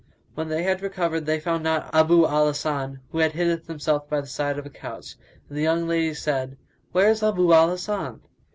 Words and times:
When 0.33 0.49
they 0.49 0.65
recovered, 0.73 1.27
they 1.27 1.39
found 1.39 1.63
not 1.63 1.93
Abu 1.93 2.25
al 2.25 2.47
Hasan 2.47 3.01
who 3.11 3.19
had 3.19 3.33
hidden 3.33 3.61
himself 3.67 4.09
by 4.09 4.19
the 4.19 4.25
side 4.25 4.57
of 4.57 4.65
a 4.65 4.69
couch, 4.71 5.13
and 5.47 5.55
the 5.55 5.61
young 5.61 5.87
lady 5.87 6.15
said, 6.15 6.57
"Where 6.91 7.11
is 7.11 7.21
Abu 7.21 7.53
al 7.53 7.69
Hasan?" 7.69 8.21